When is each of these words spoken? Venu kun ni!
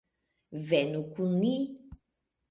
Venu 0.69 1.01
kun 1.13 1.29
ni! 1.41 1.51